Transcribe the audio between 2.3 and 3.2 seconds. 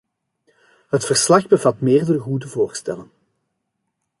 voorstellen.